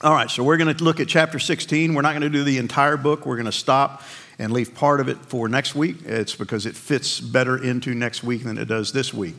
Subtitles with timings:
[0.00, 1.92] All right, so we're going to look at chapter 16.
[1.92, 3.26] We're not going to do the entire book.
[3.26, 4.04] We're going to stop
[4.38, 5.96] and leave part of it for next week.
[6.04, 9.34] It's because it fits better into next week than it does this week.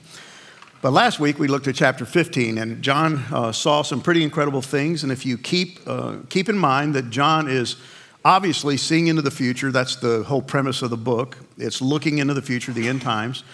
[0.82, 4.62] But last week we looked at chapter 15, and John uh, saw some pretty incredible
[4.62, 5.04] things.
[5.04, 7.78] And if you keep, uh, keep in mind that John is
[8.26, 11.38] obviously seeing into the future, that's the whole premise of the book.
[11.58, 13.46] It's looking into the future, the end times.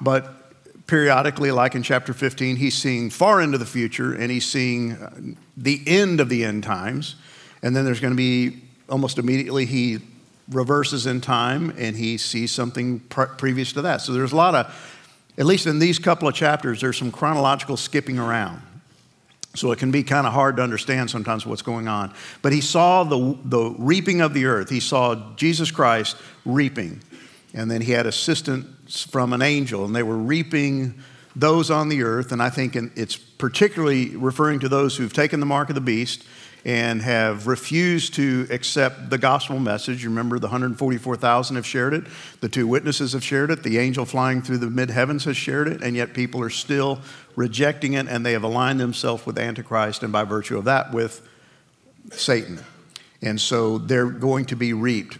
[0.00, 0.41] But
[0.86, 5.10] periodically, like in chapter 15, he's seeing far into the future and he's seeing uh,
[5.56, 7.16] the end of the end times.
[7.62, 10.00] And then there's going to be almost immediately, he
[10.50, 14.00] reverses in time and he sees something previous to that.
[14.00, 15.02] So there's a lot of,
[15.38, 18.60] at least in these couple of chapters, there's some chronological skipping around.
[19.54, 22.14] So it can be kind of hard to understand sometimes what's going on.
[22.40, 24.70] But he saw the, the reaping of the earth.
[24.70, 27.02] He saw Jesus Christ reaping.
[27.52, 30.94] And then he had assistance from an angel, and they were reaping
[31.34, 32.32] those on the earth.
[32.32, 36.24] And I think it's particularly referring to those who've taken the mark of the beast
[36.64, 40.04] and have refused to accept the gospel message.
[40.04, 42.04] You remember the 144,000 have shared it,
[42.40, 45.66] the two witnesses have shared it, the angel flying through the mid heavens has shared
[45.66, 47.00] it, and yet people are still
[47.34, 51.26] rejecting it and they have aligned themselves with Antichrist and by virtue of that with
[52.12, 52.60] Satan.
[53.22, 55.18] And so they're going to be reaped.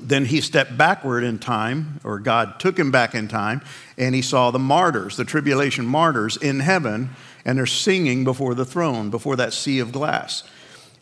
[0.00, 3.62] Then he stepped backward in time, or God took him back in time,
[3.96, 7.10] and he saw the martyrs, the tribulation martyrs in heaven
[7.48, 10.44] and they're singing before the throne, before that sea of glass.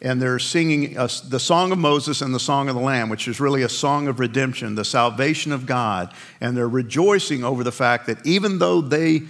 [0.01, 3.27] And they're singing a, the song of Moses and the song of the Lamb, which
[3.27, 6.15] is really a song of redemption, the salvation of God.
[6.41, 9.23] And they're rejoicing over the fact that even though they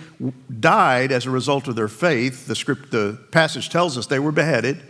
[0.60, 4.30] died as a result of their faith, the script, the passage tells us they were
[4.30, 4.82] beheaded.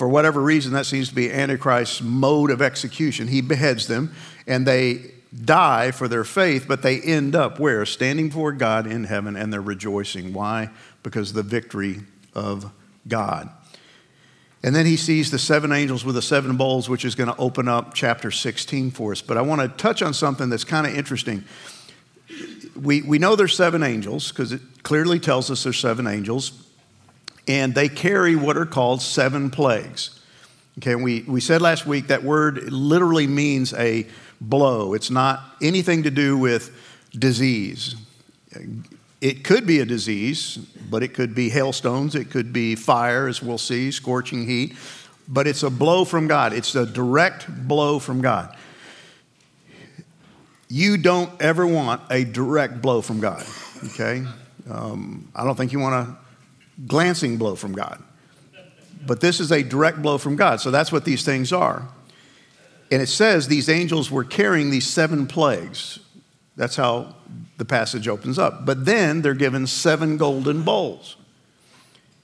[0.00, 3.28] For whatever reason, that seems to be Antichrist's mode of execution.
[3.28, 4.14] He beheads them,
[4.46, 5.12] and they
[5.44, 7.84] die for their faith, but they end up where?
[7.84, 10.32] Standing before God in heaven, and they're rejoicing.
[10.32, 10.70] Why?
[11.02, 12.00] because the victory
[12.34, 12.72] of
[13.06, 13.50] God.
[14.62, 17.36] And then he sees the seven angels with the seven bowls, which is going to
[17.36, 19.20] open up chapter 16 for us.
[19.20, 21.44] But I want to touch on something that's kind of interesting.
[22.74, 26.69] We, we know there's seven angels because it clearly tells us there's seven angels,
[27.50, 30.20] and they carry what are called seven plagues.
[30.78, 34.06] Okay, we, we said last week that word literally means a
[34.40, 34.94] blow.
[34.94, 36.70] It's not anything to do with
[37.12, 37.96] disease.
[39.20, 43.42] It could be a disease, but it could be hailstones, it could be fire, as
[43.42, 44.76] we'll see, scorching heat,
[45.26, 46.52] but it's a blow from God.
[46.52, 48.56] It's a direct blow from God.
[50.68, 53.44] You don't ever want a direct blow from God,
[53.86, 54.24] okay?
[54.70, 56.29] Um, I don't think you want a
[56.86, 58.02] glancing blow from God.
[59.06, 60.60] But this is a direct blow from God.
[60.60, 61.88] So that's what these things are.
[62.90, 66.00] And it says these angels were carrying these seven plagues.
[66.56, 67.14] That's how
[67.56, 68.66] the passage opens up.
[68.66, 71.16] But then they're given seven golden bowls.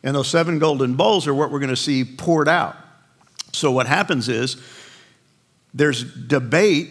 [0.03, 2.77] And those seven golden bowls are what we're going to see poured out.
[3.53, 4.57] So what happens is
[5.77, 6.91] there's debate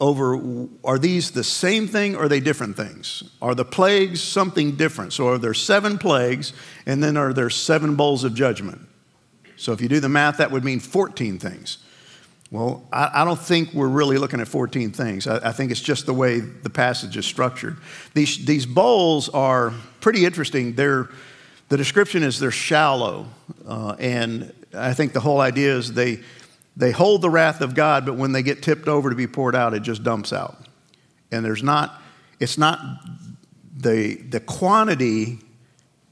[0.00, 3.22] over are these the same thing or are they different things?
[3.40, 5.12] Are the plagues something different?
[5.12, 6.52] So are there seven plagues
[6.84, 8.86] and then are there seven bowls of judgment?
[9.56, 11.78] So if you do the math, that would mean 14 things.
[12.50, 15.26] Well, I, I, don't think we're really looking at 14 things.
[15.26, 17.78] I, I, think it's just the way the passage is structured.
[18.14, 20.74] These, these bowls are pretty interesting.
[20.74, 21.08] They're,
[21.68, 23.26] the description is they're shallow.
[23.66, 26.20] Uh, and I think the whole idea is they,
[26.76, 29.54] they hold the wrath of God, but when they get tipped over to be poured
[29.54, 30.56] out, it just dumps out.
[31.30, 32.00] And there's not,
[32.40, 32.80] it's not
[33.76, 35.38] the, the quantity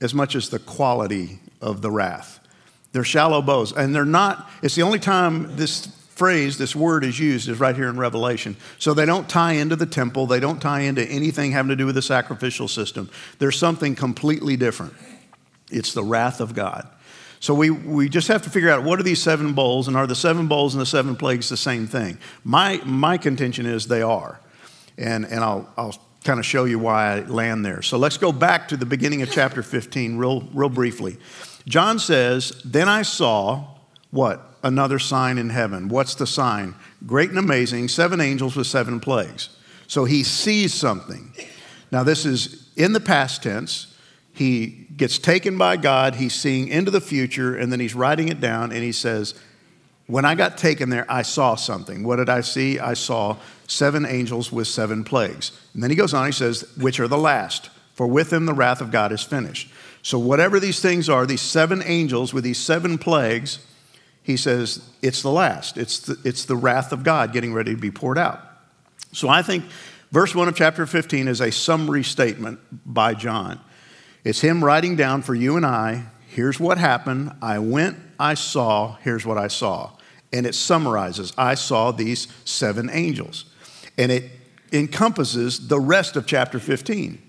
[0.01, 2.41] as much as the quality of the wrath.
[2.93, 3.73] They're shallow bows.
[3.73, 7.75] And they're not, it's the only time this phrase, this word is used, is right
[7.75, 8.57] here in Revelation.
[8.79, 11.87] So they don't tie into the temple, they don't tie into anything having to do
[11.87, 13.11] with the sacrificial system.
[13.39, 14.95] There's something completely different.
[15.71, 16.89] It's the wrath of God.
[17.43, 20.07] So we, we just have to figure out what are these seven bowls, and are
[20.07, 22.17] the seven bowls and the seven plagues the same thing?
[22.45, 24.41] My, my contention is they are.
[24.97, 25.95] And, and I'll, I'll
[26.25, 27.83] kind of show you why I land there.
[27.83, 31.19] So let's go back to the beginning of chapter 15 real, real briefly.
[31.67, 33.67] John says, Then I saw
[34.11, 34.53] what?
[34.63, 35.89] another sign in heaven.
[35.89, 36.75] What's the sign?
[37.07, 39.49] Great and amazing, seven angels with seven plagues.
[39.87, 41.33] So he sees something.
[41.91, 43.92] Now, this is in the past tense.
[44.33, 48.41] He gets taken by God, he's seeing into the future, and then he's writing it
[48.41, 49.35] down, and he says,
[50.07, 52.05] When I got taken there, I saw something.
[52.05, 52.79] What did I see?
[52.79, 53.37] I saw
[53.67, 55.53] seven angels with seven plagues.
[55.75, 58.55] And then he goes on, he says, Which are the last, for with them the
[58.55, 59.71] wrath of God is finished.
[60.03, 63.59] So, whatever these things are, these seven angels with these seven plagues,
[64.23, 65.77] he says it's the last.
[65.77, 68.41] It's the, it's the wrath of God getting ready to be poured out.
[69.13, 69.65] So I think
[70.11, 73.61] verse 1 of chapter 15 is a summary statement by John.
[74.25, 77.31] It's him writing down for you and I here's what happened.
[77.43, 79.91] I went, I saw, here's what I saw.
[80.33, 83.45] And it summarizes I saw these seven angels.
[83.99, 84.31] And it
[84.73, 87.21] encompasses the rest of chapter 15.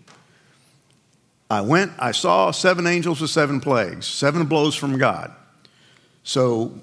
[1.50, 5.36] I went, I saw seven angels with seven plagues, seven blows from God.
[6.24, 6.80] So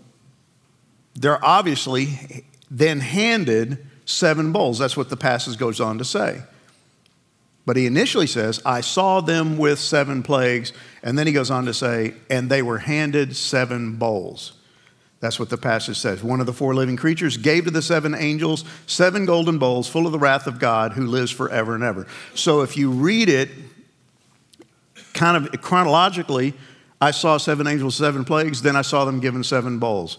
[1.14, 4.78] they're obviously then handed seven bowls.
[4.78, 6.42] That's what the passage goes on to say.
[7.66, 10.72] But he initially says, I saw them with seven plagues.
[11.02, 14.54] And then he goes on to say, and they were handed seven bowls.
[15.20, 16.22] That's what the passage says.
[16.22, 20.06] One of the four living creatures gave to the seven angels seven golden bowls full
[20.06, 22.06] of the wrath of God who lives forever and ever.
[22.34, 23.50] So if you read it
[25.12, 26.54] kind of chronologically,
[27.00, 30.16] I saw seven angels, seven plagues, then I saw them given seven bowls.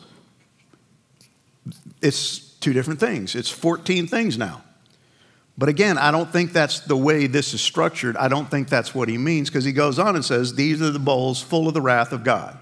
[2.01, 3.33] It's two different things.
[3.33, 4.61] It's 14 things now.
[5.57, 8.17] But again, I don't think that's the way this is structured.
[8.17, 10.91] I don't think that's what he means because he goes on and says, These are
[10.91, 12.57] the bowls full of the wrath of God.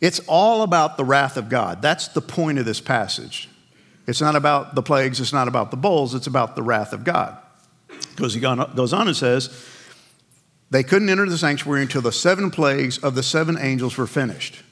[0.00, 1.82] It's all about the wrath of God.
[1.82, 3.48] That's the point of this passage.
[4.06, 7.04] It's not about the plagues, it's not about the bowls, it's about the wrath of
[7.04, 7.36] God.
[8.16, 9.66] Because he goes on and says,
[10.70, 14.62] They couldn't enter the sanctuary until the seven plagues of the seven angels were finished.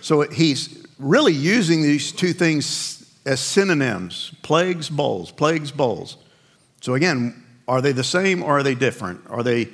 [0.00, 6.16] So he's really using these two things as synonyms plagues, bowls, plagues, bowls.
[6.80, 9.20] So again, are they the same or are they different?
[9.28, 9.68] Are they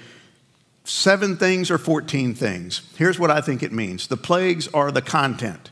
[0.85, 2.91] seven things or 14 things?
[2.97, 5.71] Here's what I think it means the plagues are the content.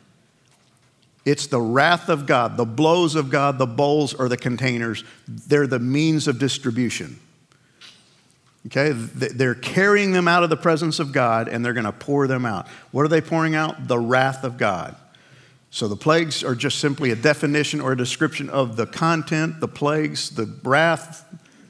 [1.25, 5.05] It's the wrath of God, the blows of God, the bowls are the containers.
[5.29, 7.19] They're the means of distribution.
[8.67, 12.27] Okay, they're carrying them out of the presence of God and they're going to pour
[12.27, 12.69] them out.
[12.91, 13.89] What are they pouring out?
[13.89, 14.97] The wrath of God.
[15.71, 19.61] So the plagues are just simply a definition or a description of the content.
[19.61, 21.25] The plagues, the wrath,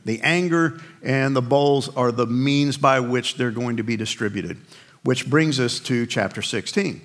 [0.06, 4.58] the anger, and the bowls are the means by which they're going to be distributed.
[5.02, 7.02] Which brings us to chapter 16.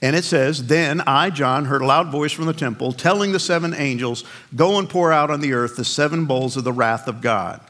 [0.00, 3.40] And it says, Then I, John, heard a loud voice from the temple telling the
[3.40, 4.24] seven angels,
[4.54, 7.60] Go and pour out on the earth the seven bowls of the wrath of God.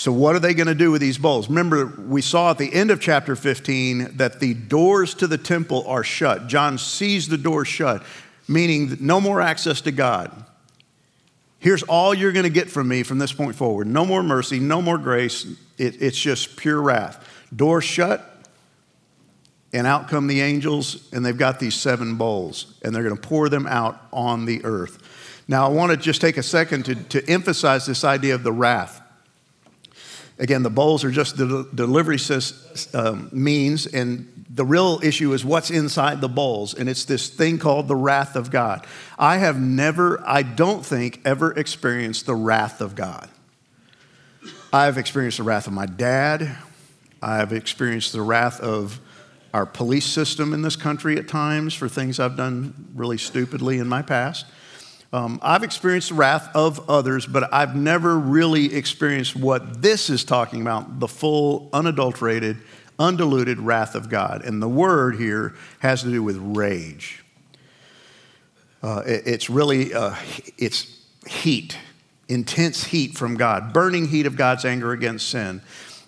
[0.00, 1.50] So, what are they going to do with these bowls?
[1.50, 5.86] Remember, we saw at the end of chapter 15 that the doors to the temple
[5.86, 6.46] are shut.
[6.46, 8.02] John sees the doors shut,
[8.48, 10.32] meaning no more access to God.
[11.58, 14.58] Here's all you're going to get from me from this point forward no more mercy,
[14.58, 15.44] no more grace.
[15.76, 17.22] It, it's just pure wrath.
[17.54, 18.24] Doors shut,
[19.74, 23.20] and out come the angels, and they've got these seven bowls, and they're going to
[23.20, 25.42] pour them out on the earth.
[25.46, 28.52] Now, I want to just take a second to, to emphasize this idea of the
[28.52, 28.99] wrath.
[30.40, 32.16] Again, the bowls are just the delivery
[32.94, 37.58] um, means, and the real issue is what's inside the bowls, and it's this thing
[37.58, 38.86] called the wrath of God.
[39.18, 43.28] I have never, I don't think, ever experienced the wrath of God.
[44.72, 46.56] I've experienced the wrath of my dad.
[47.20, 48.98] I've experienced the wrath of
[49.52, 53.88] our police system in this country at times for things I've done really stupidly in
[53.88, 54.46] my past.
[55.12, 60.22] Um, I've experienced the wrath of others, but I've never really experienced what this is
[60.22, 62.58] talking about the full, unadulterated,
[62.98, 64.44] undiluted wrath of God.
[64.44, 67.24] And the word here has to do with rage.
[68.82, 70.14] Uh, it, it's really uh,
[70.56, 70.96] it's
[71.26, 71.76] heat,
[72.28, 75.60] intense heat from God, burning heat of God's anger against sin.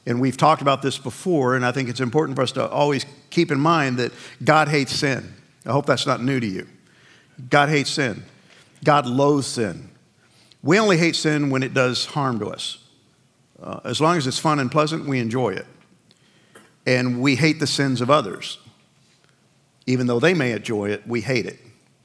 [0.07, 3.05] And we've talked about this before, and I think it's important for us to always
[3.31, 4.13] keep in mind that
[4.43, 5.33] God hates sin.
[5.67, 6.69] I hope that's not new to you.
[7.51, 8.23] God hates sin.
[8.85, 9.91] God loathes sin.
[10.63, 12.79] We only hate sin when it does harm to us.
[13.61, 15.67] Uh, as long as it's fun and pleasant, we enjoy it.
[16.87, 18.59] And we hate the sins of others.
[19.87, 21.59] Even though they may enjoy it, we hate it.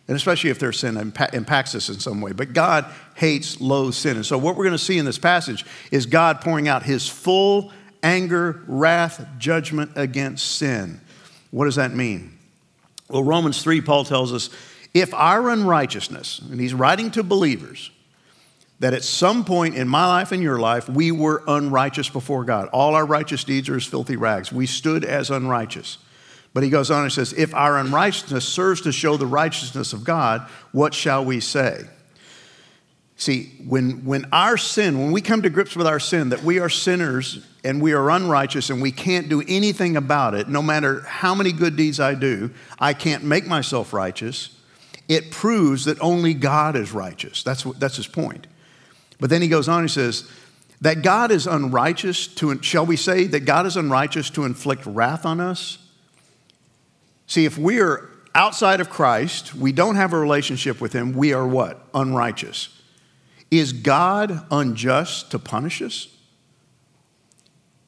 [0.08, 2.32] And especially if their sin impa- impacts us in some way.
[2.32, 4.16] But God hates, loathes sin.
[4.16, 7.10] And so, what we're going to see in this passage is God pouring out his
[7.10, 11.02] full anger, wrath, judgment against sin.
[11.52, 12.38] What does that mean?
[13.10, 14.50] Well, Romans 3, Paul tells us
[14.94, 17.92] if our unrighteousness, and he's writing to believers,
[18.80, 22.70] that at some point in my life and your life, we were unrighteous before God.
[22.70, 24.52] All our righteous deeds are as filthy rags.
[24.52, 25.98] We stood as unrighteous.
[26.54, 30.04] But he goes on and says, If our unrighteousness serves to show the righteousness of
[30.04, 31.86] God, what shall we say?
[33.20, 36.60] See, when, when our sin, when we come to grips with our sin, that we
[36.60, 41.02] are sinners and we are unrighteous and we can't do anything about it, no matter
[41.02, 44.57] how many good deeds I do, I can't make myself righteous
[45.08, 47.44] it proves that only God is righteous.
[47.44, 48.48] That's, what, that's his point.
[49.20, 50.30] But then he goes on, he says,
[50.82, 55.26] that God is unrighteous to, shall we say that God is unrighteous to inflict wrath
[55.26, 55.80] on us?
[57.26, 61.34] See, if we are outside of Christ, we don't have a relationship with him, we
[61.34, 61.82] are what?
[61.94, 62.70] Unrighteous.
[63.50, 66.10] Is God unjust to punish us?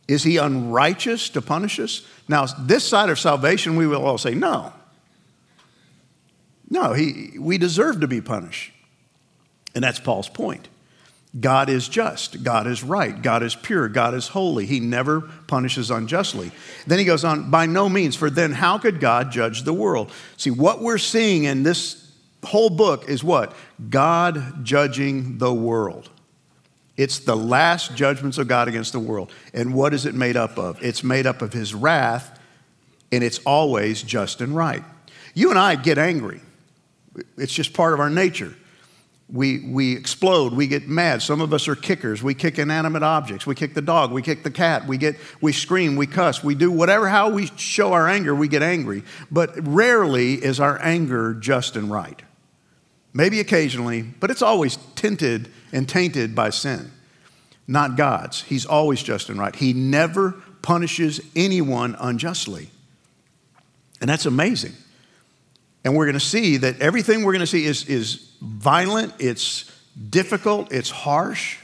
[0.08, 2.08] Is he unrighteous to punish us?
[2.28, 4.74] Now, this side of salvation, we will all say, no.
[6.70, 8.72] No, he, we deserve to be punished.
[9.76, 10.68] And that's Paul's point.
[11.40, 14.66] God is just, God is right, God is pure, God is holy.
[14.66, 16.52] He never punishes unjustly.
[16.88, 20.12] Then he goes on, by no means, for then how could God judge the world?
[20.38, 22.12] See, what we're seeing in this
[22.44, 23.54] whole book is what?
[23.92, 26.10] God judging the world.
[26.98, 29.32] It's the last judgments of God against the world.
[29.54, 30.84] And what is it made up of?
[30.84, 32.40] It's made up of his wrath,
[33.12, 34.84] and it's always just and right.
[35.36, 36.42] You and I get angry,
[37.38, 38.54] it's just part of our nature.
[39.32, 41.22] We, we explode, we get mad.
[41.22, 42.24] Some of us are kickers.
[42.24, 43.46] We kick inanimate objects.
[43.46, 46.56] We kick the dog, we kick the cat, we, get, we scream, we cuss, we
[46.56, 49.04] do whatever, how we show our anger, we get angry.
[49.30, 52.20] But rarely is our anger just and right.
[53.14, 56.92] Maybe occasionally, but it's always tinted and tainted by sin,
[57.68, 58.42] not God's.
[58.42, 59.56] He's always just and right.
[59.56, 62.70] He never punishes anyone unjustly.
[64.02, 64.74] And that's amazing.
[65.84, 69.72] And we're going to see that everything we're going to see is, is violent, it's
[70.10, 71.58] difficult, it's harsh,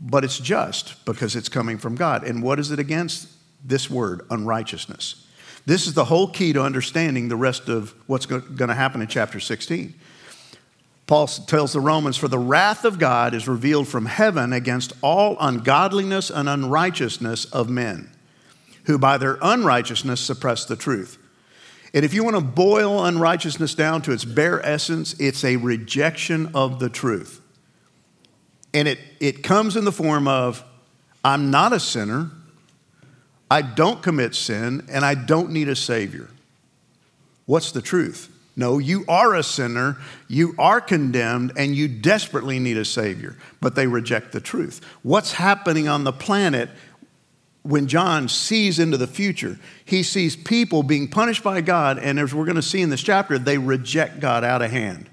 [0.00, 2.24] but it's just because it's coming from God.
[2.24, 3.28] And what is it against?
[3.64, 5.24] This word, unrighteousness.
[5.64, 9.06] This is the whole key to understanding the rest of what's going to happen in
[9.06, 9.94] chapter 16.
[11.06, 15.36] Paul tells the Romans, For the wrath of God is revealed from heaven against all
[15.38, 18.10] ungodliness and unrighteousness of men,
[18.84, 21.18] who by their unrighteousness suppress the truth.
[21.94, 26.50] And if you want to boil unrighteousness down to its bare essence, it's a rejection
[26.54, 27.40] of the truth.
[28.72, 30.64] And it, it comes in the form of
[31.24, 32.30] I'm not a sinner,
[33.50, 36.30] I don't commit sin, and I don't need a Savior.
[37.44, 38.30] What's the truth?
[38.56, 43.36] No, you are a sinner, you are condemned, and you desperately need a Savior.
[43.60, 44.80] But they reject the truth.
[45.02, 46.70] What's happening on the planet
[47.62, 52.34] when John sees into the future, he sees people being punished by God, and as
[52.34, 55.08] we're going to see in this chapter, they reject God out of hand.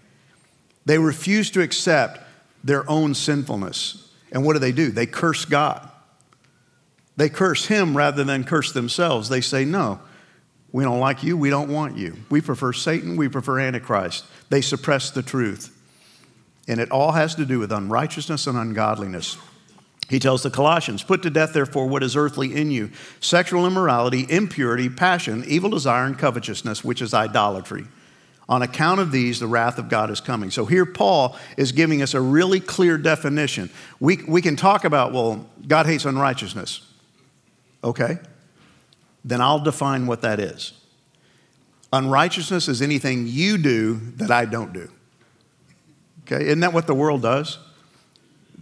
[0.86, 2.22] They refuse to accept
[2.64, 4.10] their own sinfulness.
[4.32, 4.90] And what do they do?
[4.90, 5.88] They curse God.
[7.18, 9.30] They curse Him rather than curse themselves.
[9.30, 10.00] They say, No,
[10.72, 12.16] we don't like you, we don't want you.
[12.30, 14.26] We prefer Satan, we prefer Antichrist.
[14.50, 15.76] They suppress the truth.
[16.68, 19.38] And it all has to do with unrighteousness and ungodliness.
[20.10, 24.26] He tells the Colossians, Put to death, therefore, what is earthly in you sexual immorality,
[24.28, 27.86] impurity, passion, evil desire, and covetousness, which is idolatry.
[28.50, 30.50] On account of these, the wrath of God is coming.
[30.50, 33.70] So here, Paul is giving us a really clear definition.
[34.00, 36.82] We, we can talk about, well, God hates unrighteousness.
[37.84, 38.18] Okay?
[39.24, 40.74] Then I'll define what that is.
[41.94, 44.90] Unrighteousness is anything you do that I don't do.
[46.24, 46.48] Okay?
[46.48, 47.60] Isn't that what the world does?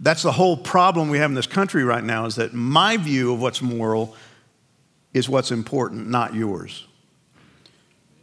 [0.00, 3.32] That's the whole problem we have in this country right now is that my view
[3.32, 4.14] of what's moral
[5.12, 6.86] is what's important, not yours.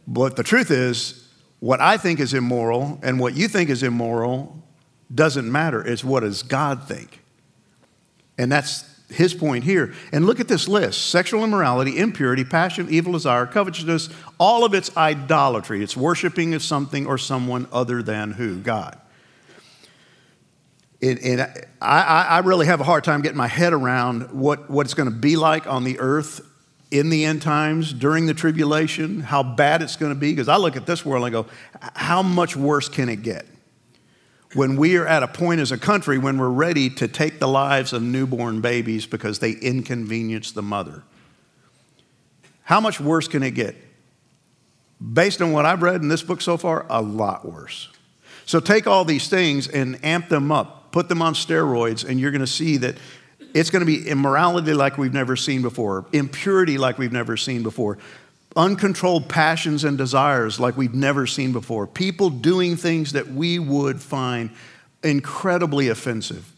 [0.06, 1.28] But the truth is,
[1.60, 4.62] what I think is immoral and what you think is immoral
[5.14, 5.86] doesn't matter.
[5.86, 7.20] It's what does God think?
[8.38, 9.94] And that's his point here.
[10.12, 14.96] And look at this list sexual immorality, impurity, passion, evil desire, covetousness, all of it's
[14.96, 15.82] idolatry.
[15.82, 18.58] It's worshiping of something or someone other than who?
[18.58, 19.00] God.
[21.00, 21.42] It, and
[21.80, 25.10] I, I really have a hard time getting my head around what, what it's going
[25.10, 26.40] to be like on the earth
[26.90, 30.32] in the end times, during the tribulation, how bad it's going to be.
[30.32, 31.48] Because I look at this world and I go,
[31.94, 33.46] how much worse can it get?
[34.54, 37.48] When we are at a point as a country when we're ready to take the
[37.48, 41.02] lives of newborn babies because they inconvenience the mother.
[42.62, 43.76] How much worse can it get?
[45.12, 47.90] Based on what I've read in this book so far, a lot worse.
[48.46, 52.30] So take all these things and amp them up put them on steroids, and you're
[52.30, 52.96] going to see that
[53.52, 57.62] it's going to be immorality like we've never seen before, impurity like we've never seen
[57.62, 57.98] before,
[58.56, 64.00] uncontrolled passions and desires like we've never seen before, people doing things that we would
[64.00, 64.48] find
[65.02, 66.50] incredibly offensive.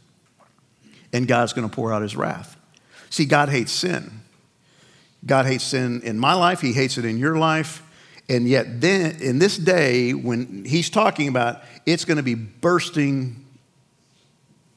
[1.13, 2.57] And God's going to pour out his wrath.
[3.11, 4.21] See, God hates sin.
[5.27, 7.83] God hates sin in my life, He hates it in your life.
[8.29, 13.45] And yet, then in this day, when He's talking about it's going to be bursting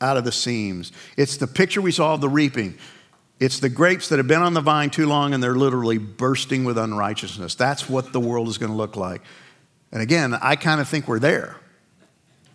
[0.01, 0.91] out of the seams.
[1.17, 2.77] It's the picture we saw of the reaping.
[3.39, 6.63] It's the grapes that have been on the vine too long and they're literally bursting
[6.63, 7.55] with unrighteousness.
[7.55, 9.21] That's what the world is going to look like.
[9.91, 11.57] And again, I kind of think we're there.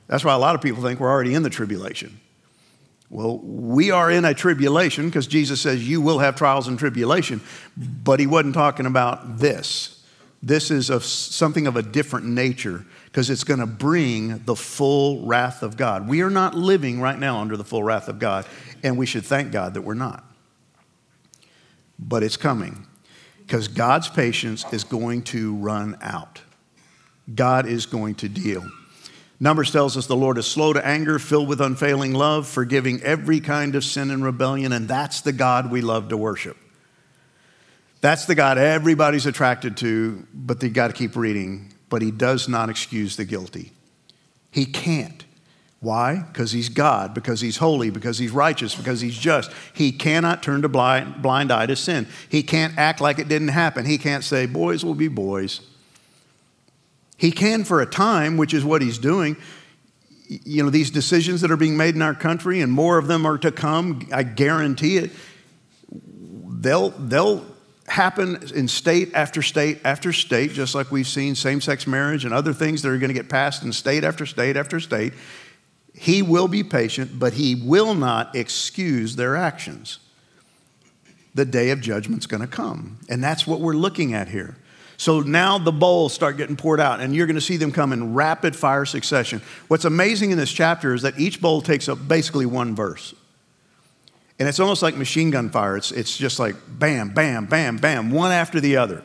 [0.07, 2.21] That's why a lot of people think we're already in the tribulation.
[3.11, 7.41] Well, we are in a tribulation because Jesus says you will have trials and tribulation,
[7.77, 10.05] but he wasn't talking about this.
[10.43, 12.85] This is of something of a different nature
[13.17, 16.07] because it's going to bring the full wrath of God.
[16.07, 18.45] We are not living right now under the full wrath of God,
[18.83, 20.23] and we should thank God that we're not.
[21.99, 22.87] but it's coming
[23.39, 26.43] because God's patience is going to run out.
[27.35, 28.63] God is going to deal.
[29.41, 33.41] Numbers tells us the Lord is slow to anger, filled with unfailing love, forgiving every
[33.41, 36.59] kind of sin and rebellion, and that's the God we love to worship.
[38.03, 41.73] That's the God everybody's attracted to, but they got to keep reading.
[41.89, 43.73] But he does not excuse the guilty.
[44.51, 45.25] He can't.
[45.81, 46.25] Why?
[46.33, 49.53] Because he's God, because he's holy, because he's righteous, because he's just.
[49.75, 52.09] He cannot turn a blind, blind eye to sin.
[52.29, 53.85] He can't act like it didn't happen.
[53.85, 55.61] He can't say, boys will be boys.
[57.19, 59.37] He can for a time, which is what he's doing.
[60.29, 63.27] You know, these decisions that are being made in our country, and more of them
[63.27, 65.13] are to come, I guarantee it,
[65.93, 67.45] they'll, they'll
[67.89, 72.35] happen in state after state after state, just like we've seen same sex marriage and
[72.35, 75.13] other things that are going to get passed in state after state after state.
[75.95, 79.99] He will be patient, but he will not excuse their actions.
[81.35, 82.99] The day of judgment's going to come.
[83.09, 84.57] And that's what we're looking at here.
[84.99, 87.93] So now the bowls start getting poured out, and you're going to see them come
[87.93, 89.43] in rapid fire succession.
[89.69, 93.15] What's amazing in this chapter is that each bowl takes up basically one verse.
[94.39, 95.77] And it's almost like machine gun fire.
[95.77, 99.03] It's, it's just like bam, bam, bam, bam, one after the other,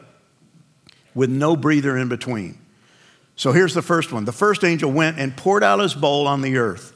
[1.15, 2.57] with no breather in between.
[3.35, 4.25] So here's the first one.
[4.25, 6.93] The first angel went and poured out his bowl on the earth,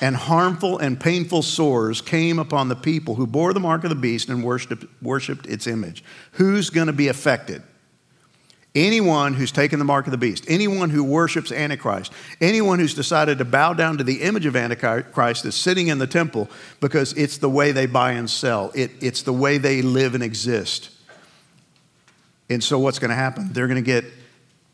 [0.00, 3.96] and harmful and painful sores came upon the people who bore the mark of the
[3.96, 6.02] beast and worshiped, worshiped its image.
[6.32, 7.62] Who's going to be affected?
[8.78, 13.38] Anyone who's taken the mark of the beast, anyone who worships Antichrist, anyone who's decided
[13.38, 17.38] to bow down to the image of Antichrist is sitting in the temple because it's
[17.38, 20.90] the way they buy and sell, it, it's the way they live and exist.
[22.48, 23.52] And so, what's going to happen?
[23.52, 24.04] They're going to get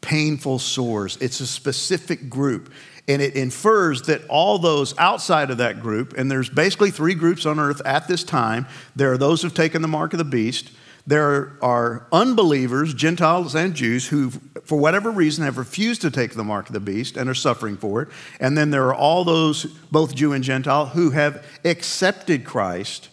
[0.02, 1.16] painful sores.
[1.22, 2.70] It's a specific group.
[3.08, 7.46] And it infers that all those outside of that group, and there's basically three groups
[7.46, 10.72] on earth at this time there are those who've taken the mark of the beast.
[11.06, 14.30] There are unbelievers, Gentiles and Jews, who,
[14.64, 17.76] for whatever reason, have refused to take the mark of the beast and are suffering
[17.76, 18.08] for it.
[18.40, 23.10] And then there are all those, both Jew and Gentile, who have accepted Christ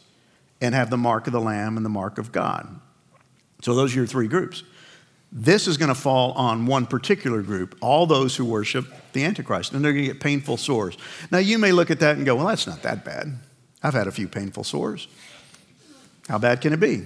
[0.62, 2.80] and have the mark of the Lamb and the mark of God.
[3.62, 4.64] So those are your three groups.
[5.34, 9.74] This is going to fall on one particular group, all those who worship the Antichrist,
[9.74, 10.98] and they're going to get painful sores.
[11.30, 13.38] Now, you may look at that and go, well, that's not that bad.
[13.84, 15.08] I've had a few painful sores.
[16.28, 17.06] How bad can it be?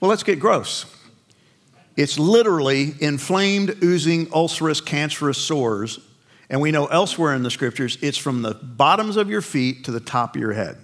[0.00, 0.86] Well, let's get gross.
[1.96, 6.00] It's literally inflamed, oozing, ulcerous, cancerous sores.
[6.50, 9.92] And we know elsewhere in the scriptures, it's from the bottoms of your feet to
[9.92, 10.76] the top of your head.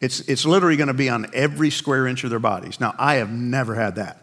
[0.00, 2.80] It's, it's literally going to be on every square inch of their bodies.
[2.80, 4.22] Now, I have never had that.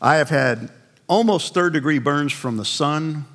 [0.00, 0.70] I have had
[1.06, 3.26] almost third degree burns from the sun.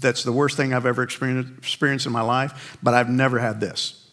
[0.00, 4.08] That's the worst thing I've ever experienced in my life, but I've never had this.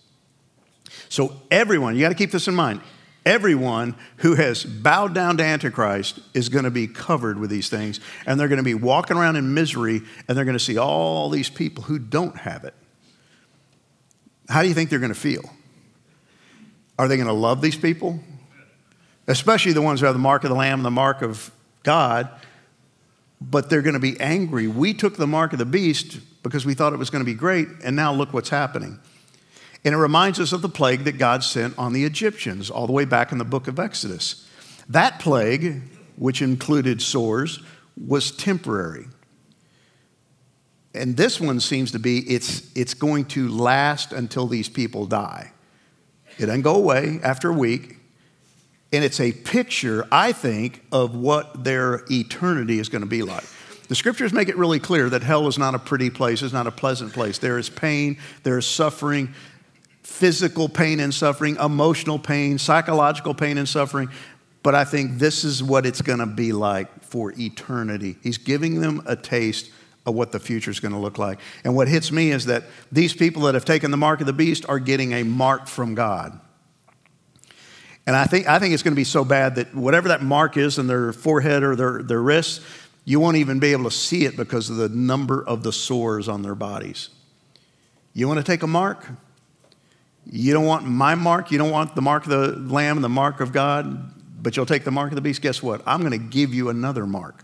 [1.10, 2.82] So, everyone, you got to keep this in mind.
[3.26, 8.02] Everyone who has bowed down to Antichrist is going to be covered with these things,
[8.26, 11.30] and they're going to be walking around in misery, and they're going to see all
[11.30, 12.74] these people who don't have it.
[14.50, 15.50] How do you think they're going to feel?
[17.00, 18.20] Are they going to love these people?
[19.28, 21.50] Especially the ones who have the mark of the Lamb and the mark of
[21.84, 22.30] God,
[23.40, 24.68] but they're going to be angry.
[24.68, 27.34] We took the mark of the beast because we thought it was going to be
[27.34, 29.00] great, and now look what's happening.
[29.86, 32.94] And it reminds us of the plague that God sent on the Egyptians all the
[32.94, 34.48] way back in the book of Exodus.
[34.88, 35.82] That plague,
[36.16, 37.60] which included sores,
[37.98, 39.06] was temporary.
[40.96, 45.52] And this one seems to be it's, it's going to last until these people die.
[46.38, 47.98] It doesn't go away after a week.
[48.92, 53.44] And it's a picture, I think, of what their eternity is going to be like.
[53.88, 56.68] The scriptures make it really clear that hell is not a pretty place, it's not
[56.68, 57.40] a pleasant place.
[57.40, 59.34] There is pain, there is suffering,
[60.04, 64.10] physical pain and suffering, emotional pain, psychological pain and suffering.
[64.62, 68.18] But I think this is what it's going to be like for eternity.
[68.22, 69.72] He's giving them a taste
[70.06, 71.40] of what the future is going to look like.
[71.64, 74.34] And what hits me is that these people that have taken the mark of the
[74.34, 76.40] beast are getting a mark from God.
[78.06, 80.58] And I think, I think it's going to be so bad that whatever that mark
[80.58, 82.60] is in their forehead or their, their wrists,
[83.06, 86.28] you won't even be able to see it because of the number of the sores
[86.28, 87.10] on their bodies.
[88.14, 89.08] You want to take a mark?
[90.36, 91.52] You don't want my mark.
[91.52, 94.66] You don't want the mark of the Lamb and the mark of God, but you'll
[94.66, 95.44] take the mark of the beast.
[95.44, 95.84] Guess what?
[95.86, 97.44] I'm going to give you another mark,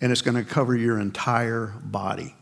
[0.00, 2.34] and it's going to cover your entire body.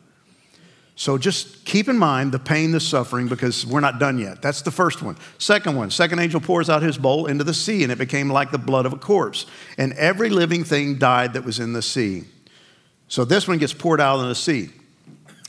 [0.95, 4.41] So just keep in mind the pain, the suffering, because we're not done yet.
[4.41, 5.19] That's the first one.
[5.37, 8.53] Second one, second angel pours out his bowl into the sea, and it became like
[8.53, 9.45] the blood of a corpse.
[9.77, 12.25] And every living thing died that was in the sea.
[13.09, 14.71] So this one gets poured out in the sea.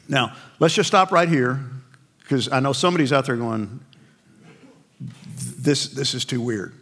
[0.10, 1.62] Now, let's just stop right here,
[2.20, 3.80] because I know somebody's out there going,
[5.68, 6.74] this, this is too weird.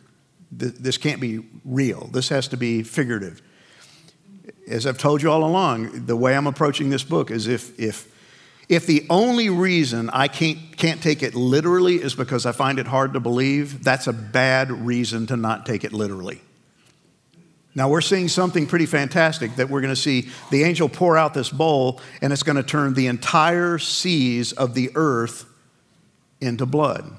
[0.51, 2.07] this can't be real.
[2.13, 3.41] This has to be figurative.
[4.67, 8.07] As I've told you all along, the way I'm approaching this book is if, if,
[8.69, 12.85] if the only reason I can't, can't take it literally is because I find it
[12.85, 16.39] hard to believe, that's a bad reason to not take it literally.
[17.73, 21.33] Now, we're seeing something pretty fantastic that we're going to see the angel pour out
[21.33, 25.45] this bowl, and it's going to turn the entire seas of the earth
[26.39, 27.17] into blood.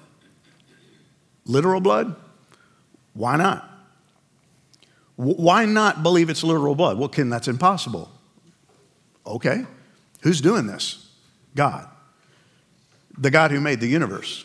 [1.47, 2.15] Literal blood?
[3.15, 3.71] Why not?
[5.17, 6.99] Why not believe it's literal blood?
[6.99, 8.11] Well, Ken, that's impossible.
[9.27, 9.65] Okay.
[10.23, 11.11] Who's doing this?
[11.55, 11.89] God.
[13.17, 14.45] The God who made the universe.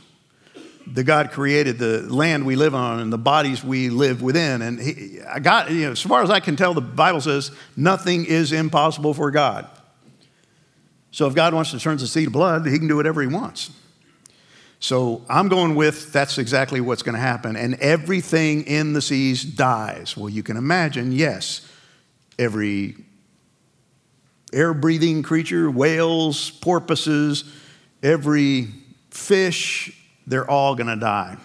[0.87, 4.61] The God created the land we live on and the bodies we live within.
[4.61, 8.25] And he, God, you know, as far as I can tell, the Bible says nothing
[8.25, 9.67] is impossible for God.
[11.11, 13.27] So if God wants to turn the sea to blood, he can do whatever he
[13.27, 13.71] wants.
[14.81, 17.55] So I'm going with that's exactly what's going to happen.
[17.55, 20.17] And everything in the seas dies.
[20.17, 21.61] Well, you can imagine, yes,
[22.39, 22.95] every
[24.51, 27.43] air breathing creature, whales, porpoises,
[28.01, 28.69] every
[29.11, 31.37] fish, they're all going to die.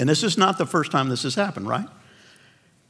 [0.00, 1.86] And this is not the first time this has happened, right?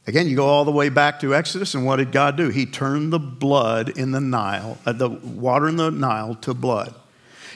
[0.07, 2.49] Again, you go all the way back to Exodus, and what did God do?
[2.49, 6.95] He turned the blood in the Nile, uh, the water in the Nile to blood.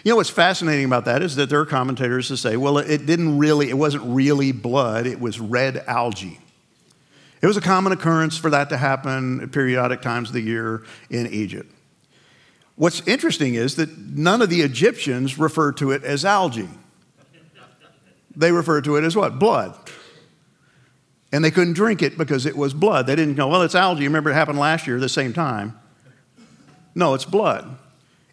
[0.08, 3.06] You know what's fascinating about that is that there are commentators that say, well, it
[3.06, 6.40] didn't really, it wasn't really blood, it was red algae.
[7.42, 10.86] It was a common occurrence for that to happen at periodic times of the year
[11.10, 11.70] in Egypt.
[12.78, 16.70] What's interesting is that none of the Egyptians referred to it as algae.
[18.34, 19.40] They referred to it as what?
[19.40, 19.78] Blood.
[21.34, 23.08] And they couldn't drink it because it was blood.
[23.08, 24.06] They didn't go, well, it's algae.
[24.06, 25.78] Remember, it happened last year, at the same time.
[26.96, 27.78] No, it's blood.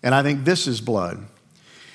[0.04, 1.26] And I think this is blood.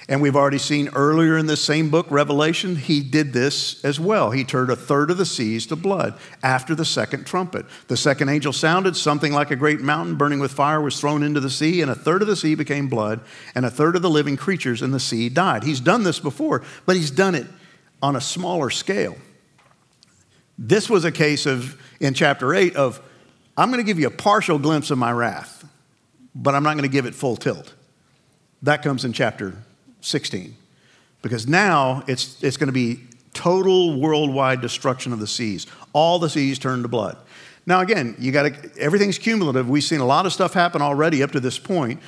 [0.09, 4.31] And we've already seen earlier in this same book, Revelation, he did this as well.
[4.31, 7.67] He turned a third of the seas to blood after the second trumpet.
[7.87, 11.39] The second angel sounded, something like a great mountain burning with fire was thrown into
[11.39, 13.21] the sea, and a third of the sea became blood,
[13.53, 15.63] and a third of the living creatures in the sea died.
[15.63, 17.45] He's done this before, but he's done it
[18.01, 19.15] on a smaller scale.
[20.57, 22.99] This was a case of, in chapter 8, of
[23.55, 25.69] I'm going to give you a partial glimpse of my wrath,
[26.33, 27.75] but I'm not going to give it full tilt.
[28.63, 29.53] That comes in chapter
[30.01, 30.55] 16.
[31.21, 33.01] Because now it's, it's going to be
[33.33, 35.67] total worldwide destruction of the seas.
[35.93, 37.17] All the seas turn to blood.
[37.65, 39.69] Now, again, you got everything's cumulative.
[39.69, 42.01] We've seen a lot of stuff happen already up to this point.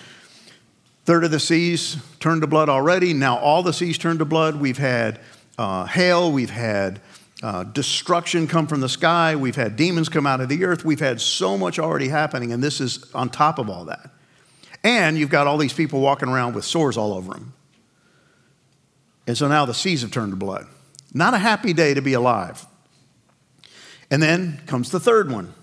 [1.06, 3.14] Third of the seas turned to blood already.
[3.14, 4.60] Now, all the seas turned to blood.
[4.60, 5.20] We've had
[5.58, 7.02] uh, hail, we've had
[7.44, 10.86] uh, destruction come from the sky, we've had demons come out of the earth.
[10.86, 14.12] We've had so much already happening, and this is on top of all that.
[14.84, 17.54] And you've got all these people walking around with sores all over them.
[19.28, 20.68] And so now the seas have turned to blood.
[21.14, 22.66] Not a happy day to be alive.
[24.10, 25.54] And then comes the third one.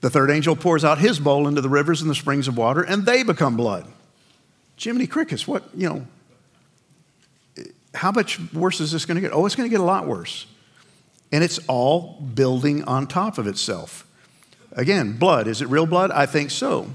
[0.00, 2.82] The third angel pours out his bowl into the rivers and the springs of water,
[2.82, 3.86] and they become blood.
[4.78, 6.06] Jiminy Crickets, what, you know,
[7.94, 9.32] how much worse is this going to get?
[9.32, 10.46] Oh, it's going to get a lot worse.
[11.32, 14.06] And it's all building on top of itself.
[14.72, 15.48] Again, blood.
[15.48, 16.10] Is it real blood?
[16.10, 16.90] I think so.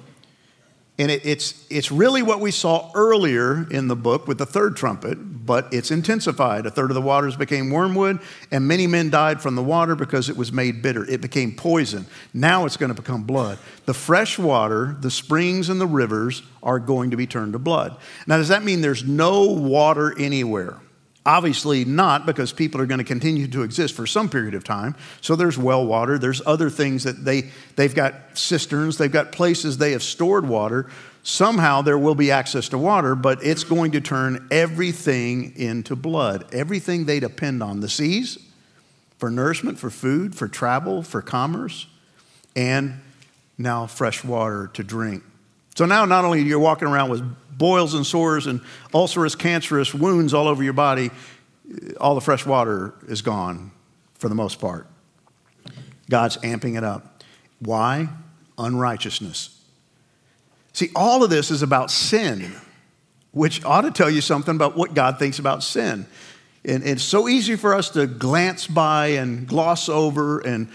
[1.02, 4.78] And it, it's, it's really what we saw earlier in the book with the third
[4.78, 6.68] trumpet, but it's intensified.
[6.68, 8.20] A third of the waters became wormwood,
[8.52, 11.04] and many men died from the water because it was made bitter.
[11.06, 12.06] It became poison.
[12.36, 13.58] Now it's going to become blood.
[13.88, 17.98] The fresh water, the springs and the rivers are going to be turned to blood.
[18.28, 20.78] Now, does that mean there's no water anywhere?
[21.24, 24.96] Obviously not, because people are going to continue to exist for some period of time.
[25.22, 29.78] So there's well water, there's other things that they, they've got cisterns, they've got places
[29.78, 30.90] they have stored water.
[31.24, 36.52] Somehow there will be access to water, but it's going to turn everything into blood.
[36.52, 38.40] Everything they depend on the seas
[39.20, 41.86] for nourishment, for food, for travel, for commerce,
[42.56, 43.00] and
[43.60, 45.22] now fresh water to drink.
[45.76, 47.24] So now not only you're walking around with
[47.62, 48.60] boils and sores and
[48.92, 51.12] ulcerous, cancerous wounds all over your body,
[52.00, 53.72] all the fresh water is gone
[54.16, 54.88] for the most part.
[56.10, 57.24] God's amping it up.
[57.60, 58.10] Why?
[58.58, 59.64] Unrighteousness.
[60.74, 62.52] See, all of this is about sin,
[63.30, 66.08] which ought to tell you something about what God thinks about sin.
[66.66, 70.68] And it's so easy for us to glance by and gloss over and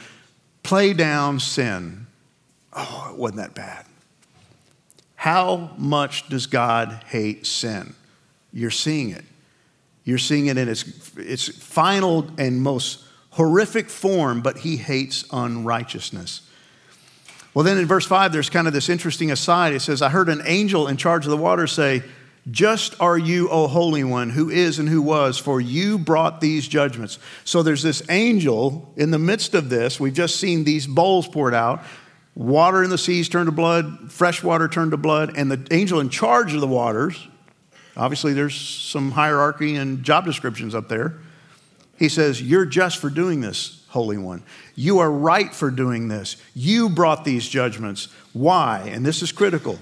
[0.62, 2.06] play down sin.
[2.72, 3.86] Oh, it wasn't that bad.
[5.26, 7.96] How much does God hate sin?
[8.52, 9.24] You're seeing it.
[10.04, 10.84] You're seeing it in its,
[11.16, 16.48] its final and most horrific form, but he hates unrighteousness.
[17.54, 19.72] Well, then in verse 5, there's kind of this interesting aside.
[19.72, 22.04] It says, I heard an angel in charge of the water say,
[22.48, 26.68] Just are you, O Holy One, who is and who was, for you brought these
[26.68, 27.18] judgments.
[27.42, 29.98] So there's this angel in the midst of this.
[29.98, 31.82] We've just seen these bowls poured out.
[32.36, 36.00] Water in the seas turned to blood, fresh water turned to blood, and the angel
[36.00, 37.26] in charge of the waters,
[37.96, 41.14] obviously there's some hierarchy and job descriptions up there.
[41.98, 44.42] He says, You're just for doing this, Holy One.
[44.74, 46.36] You are right for doing this.
[46.54, 48.08] You brought these judgments.
[48.34, 48.90] Why?
[48.92, 49.78] And this is critical.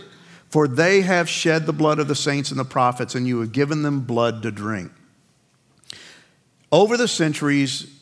[0.48, 3.50] For they have shed the blood of the saints and the prophets, and you have
[3.50, 4.92] given them blood to drink.
[6.70, 7.92] Over the centuries,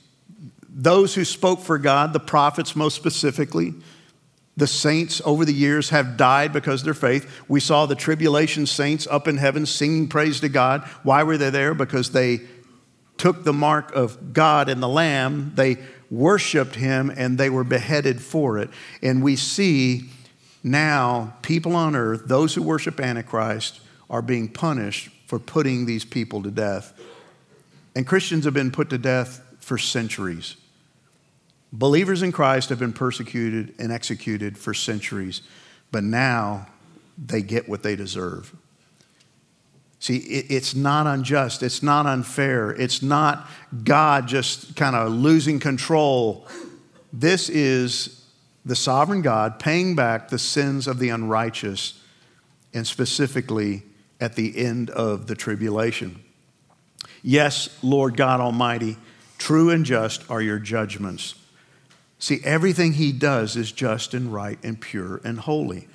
[0.69, 3.73] those who spoke for God, the prophets most specifically,
[4.57, 7.43] the saints over the years have died because of their faith.
[7.49, 10.83] We saw the tribulation saints up in heaven singing praise to God.
[11.03, 11.75] Why were they there?
[11.75, 12.41] Because they
[13.17, 15.79] took the mark of God and the Lamb, they
[16.11, 18.69] worshiped him, and they were beheaded for it.
[19.03, 20.11] And we see
[20.63, 26.43] now people on earth, those who worship Antichrist, are being punished for putting these people
[26.43, 26.93] to death.
[27.97, 30.57] And Christians have been put to death for centuries.
[31.73, 35.41] Believers in Christ have been persecuted and executed for centuries,
[35.91, 36.67] but now
[37.17, 38.55] they get what they deserve.
[39.99, 41.63] See, it's not unjust.
[41.63, 42.73] It's not unfair.
[42.73, 43.49] It's not
[43.85, 46.49] God just kind of losing control.
[47.13, 48.25] This is
[48.65, 52.01] the sovereign God paying back the sins of the unrighteous,
[52.75, 53.83] and specifically
[54.21, 56.21] at the end of the tribulation.
[57.23, 58.97] Yes, Lord God Almighty,
[59.39, 61.35] true and just are your judgments.
[62.23, 65.89] See, everything he does is just and right and pure and holy.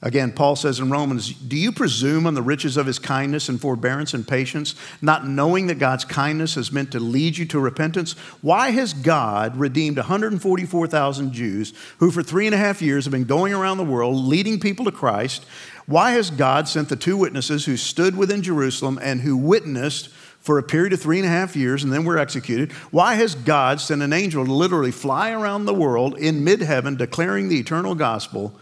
[0.00, 3.60] Again, Paul says in Romans, Do you presume on the riches of his kindness and
[3.60, 8.12] forbearance and patience, not knowing that God's kindness is meant to lead you to repentance?
[8.40, 13.24] Why has God redeemed 144,000 Jews who for three and a half years have been
[13.24, 15.44] going around the world leading people to Christ?
[15.86, 20.58] Why has God sent the two witnesses who stood within Jerusalem and who witnessed for
[20.58, 22.72] a period of three and a half years and then were executed?
[22.90, 26.96] Why has God sent an angel to literally fly around the world in mid heaven
[26.96, 28.58] declaring the eternal gospel?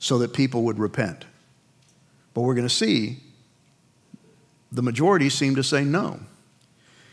[0.00, 1.26] so that people would repent.
[2.34, 3.18] But we're going to see
[4.72, 6.18] the majority seem to say no.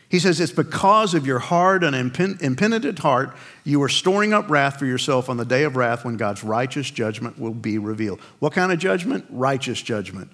[0.10, 4.79] He says, It's because of your hard and impenitent heart, you are storing up wrath
[4.79, 8.21] for yourself on the day of wrath when God's righteous judgment will be revealed.
[8.39, 9.25] What kind of judgment?
[9.29, 10.31] Righteous judgment,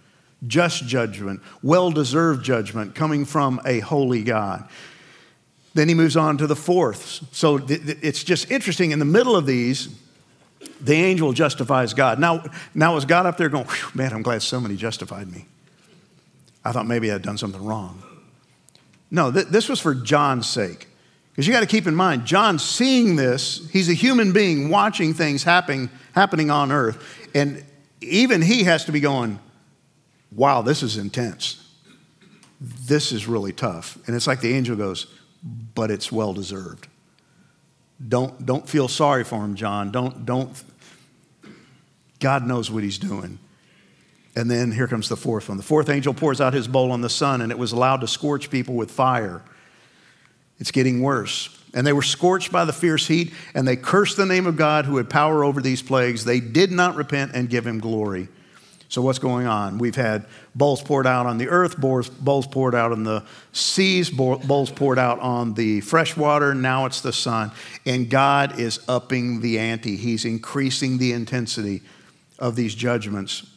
[0.47, 4.67] just judgment, well deserved judgment coming from a holy God.
[5.73, 7.21] Then he moves on to the fourth.
[7.31, 8.91] So it's just interesting.
[8.91, 9.89] In the middle of these,
[10.79, 12.19] the angel justifies God.
[12.19, 12.43] Now,
[12.75, 15.45] now is God up there going, man, I'm glad somebody justified me.
[16.63, 18.03] I thought maybe I'd done something wrong.
[19.09, 20.87] No, th- this was for John's sake.
[21.31, 25.13] Because you got to keep in mind, John seeing this, he's a human being watching
[25.13, 27.03] things happening, happening on earth.
[27.33, 27.63] And
[28.01, 29.39] even he has to be going,
[30.35, 31.59] wow, this is intense.
[32.59, 33.97] This is really tough.
[34.07, 35.07] And it's like the angel goes,
[35.75, 36.87] but it's well deserved.
[38.05, 39.91] Don't, don't feel sorry for him, John.
[39.91, 40.51] Don't, don't.
[42.19, 43.39] God knows what he's doing.
[44.35, 45.57] And then here comes the fourth one.
[45.57, 48.07] The fourth angel pours out his bowl on the sun, and it was allowed to
[48.07, 49.43] scorch people with fire.
[50.59, 51.59] It's getting worse.
[51.73, 54.85] And they were scorched by the fierce heat, and they cursed the name of God
[54.85, 56.25] who had power over these plagues.
[56.25, 58.27] They did not repent and give him glory.
[58.93, 59.79] So, what's going on?
[59.79, 64.69] We've had bowls poured out on the earth, bowls poured out on the seas, bowls
[64.69, 66.53] poured out on the fresh water.
[66.53, 67.51] Now it's the sun.
[67.87, 71.81] And God is upping the ante, He's increasing the intensity
[72.37, 73.52] of these judgments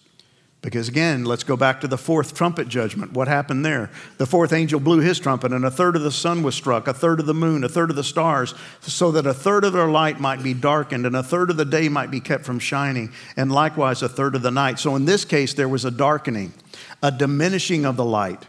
[0.67, 3.13] because again, let's go back to the fourth trumpet judgment.
[3.13, 3.89] What happened there?
[4.19, 6.93] The fourth angel blew his trumpet, and a third of the sun was struck, a
[6.93, 9.87] third of the moon, a third of the stars, so that a third of their
[9.87, 13.13] light might be darkened, and a third of the day might be kept from shining,
[13.37, 14.81] and likewise a third of the night.
[14.81, 16.53] So in this case, there was a darkening,
[17.01, 18.45] a diminishing of the light,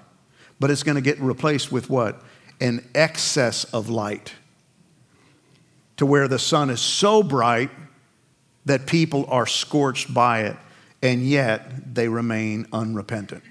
[0.60, 2.24] but it's going to get replaced with what?
[2.60, 4.34] An excess of light,
[5.98, 7.70] to where the sun is so bright
[8.66, 10.58] that people are scorched by it
[11.02, 13.44] and yet they remain unrepentant.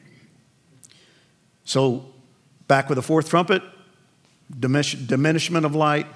[1.65, 2.07] So,
[2.69, 3.63] back with the fourth trumpet,
[4.61, 6.07] diminishment of light.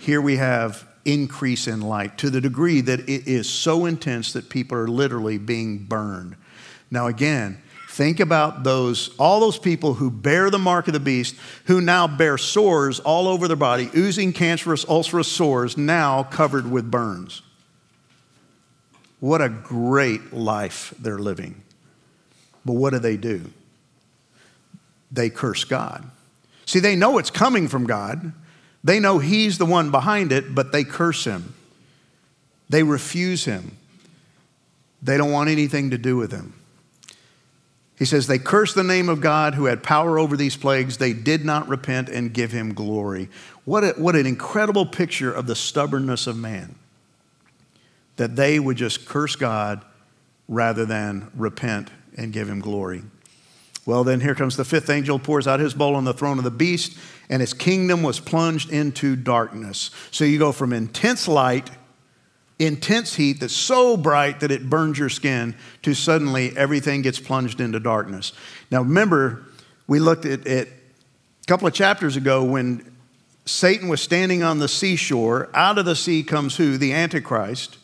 [0.00, 4.48] Here we have increase in light to the degree that it is so intense that
[4.48, 6.36] people are literally being burned.
[6.90, 11.36] Now, again, think about those, all those people who bear the mark of the beast,
[11.66, 16.90] who now bear sores all over their body, oozing cancerous, ulcerous sores, now covered with
[16.90, 17.42] burns.
[19.20, 21.62] What a great life they're living.
[22.64, 23.50] But what do they do?
[25.10, 26.04] They curse God.
[26.66, 28.32] See, they know it's coming from God.
[28.82, 31.54] They know He's the one behind it, but they curse Him.
[32.68, 33.76] They refuse Him.
[35.02, 36.54] They don't want anything to do with Him.
[37.98, 40.98] He says, They cursed the name of God who had power over these plagues.
[40.98, 43.28] They did not repent and give him glory.
[43.64, 46.74] What, a, what an incredible picture of the stubbornness of man.
[48.16, 49.84] That they would just curse God
[50.48, 53.02] rather than repent and give him glory.
[53.86, 56.44] Well, then here comes the fifth angel, pours out his bowl on the throne of
[56.44, 56.96] the beast,
[57.28, 59.90] and his kingdom was plunged into darkness.
[60.10, 61.70] So you go from intense light
[62.58, 67.60] intense heat that's so bright that it burns your skin to suddenly everything gets plunged
[67.60, 68.32] into darkness.
[68.70, 69.44] Now, remember,
[69.86, 72.96] we looked at it a couple of chapters ago when
[73.44, 75.50] Satan was standing on the seashore.
[75.52, 76.78] Out of the sea comes who?
[76.78, 77.78] The Antichrist.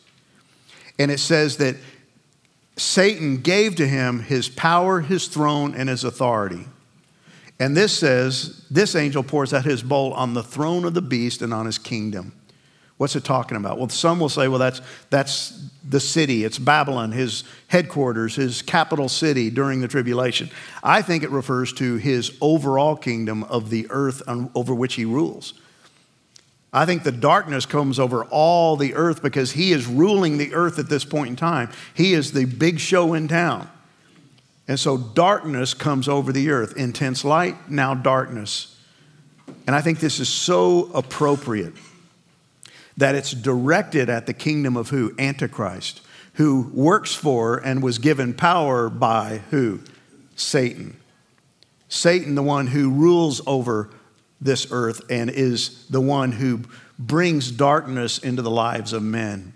[1.01, 1.77] And it says that
[2.77, 6.67] Satan gave to him his power, his throne, and his authority.
[7.59, 11.41] And this says, this angel pours out his bowl on the throne of the beast
[11.41, 12.33] and on his kingdom.
[12.97, 13.79] What's it talking about?
[13.79, 16.43] Well, some will say, well, that's, that's the city.
[16.43, 20.51] It's Babylon, his headquarters, his capital city during the tribulation.
[20.83, 24.21] I think it refers to his overall kingdom of the earth
[24.53, 25.55] over which he rules.
[26.73, 30.79] I think the darkness comes over all the earth because he is ruling the earth
[30.79, 31.69] at this point in time.
[31.93, 33.69] He is the big show in town.
[34.67, 36.77] And so darkness comes over the earth.
[36.77, 38.77] Intense light, now darkness.
[39.67, 41.73] And I think this is so appropriate
[42.95, 45.13] that it's directed at the kingdom of who?
[45.19, 46.01] Antichrist,
[46.35, 49.81] who works for and was given power by who?
[50.37, 50.97] Satan.
[51.89, 53.89] Satan, the one who rules over
[54.41, 56.61] this earth and is the one who
[56.97, 59.53] brings darkness into the lives of men.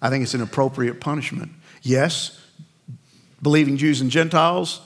[0.00, 1.52] I think it's an appropriate punishment.
[1.82, 2.40] Yes,
[3.42, 4.80] believing Jews and Gentiles,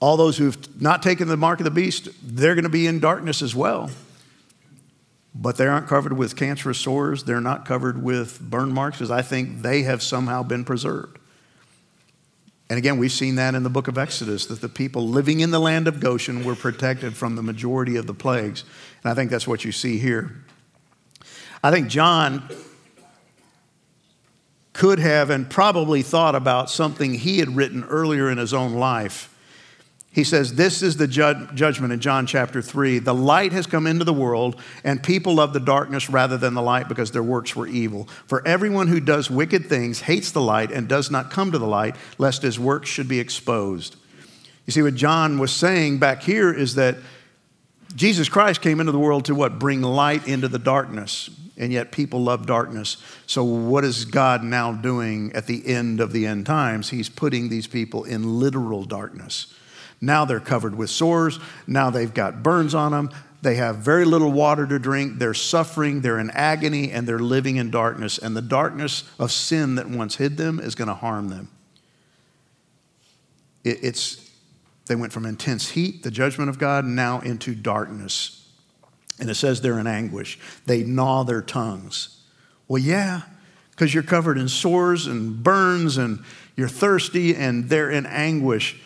[0.00, 3.00] all those who've not taken the mark of the beast, they're going to be in
[3.00, 3.90] darkness as well
[5.40, 7.24] but they aren't covered with cancerous sores.
[7.24, 11.18] They're not covered with burn marks because I think they have somehow been preserved.
[12.70, 15.50] And again, we've seen that in the book of Exodus that the people living in
[15.50, 18.64] the land of Goshen were protected from the majority of the plagues.
[19.02, 20.36] And I think that's what you see here.
[21.64, 22.48] I think John
[24.74, 29.34] could have and probably thought about something he had written earlier in his own life
[30.12, 32.98] he says, This is the judgment in John chapter 3.
[32.98, 36.62] The light has come into the world, and people love the darkness rather than the
[36.62, 38.08] light because their works were evil.
[38.26, 41.66] For everyone who does wicked things hates the light and does not come to the
[41.66, 43.96] light, lest his works should be exposed.
[44.66, 46.96] You see, what John was saying back here is that
[47.94, 49.58] Jesus Christ came into the world to what?
[49.58, 51.30] Bring light into the darkness.
[51.56, 52.98] And yet people love darkness.
[53.26, 56.90] So, what is God now doing at the end of the end times?
[56.90, 59.52] He's putting these people in literal darkness.
[60.00, 61.38] Now they're covered with sores.
[61.66, 63.10] Now they've got burns on them.
[63.40, 65.18] They have very little water to drink.
[65.18, 66.00] They're suffering.
[66.00, 68.18] They're in agony and they're living in darkness.
[68.18, 71.50] And the darkness of sin that once hid them is going to harm them.
[73.64, 74.30] it's,
[74.86, 78.48] they went from intense heat, the judgment of God, now into darkness.
[79.20, 80.38] And it says they're in anguish.
[80.66, 82.22] They gnaw their tongues.
[82.66, 83.22] Well, yeah,
[83.70, 86.24] because you're covered in sores and burns and
[86.56, 88.80] you're thirsty and they're in anguish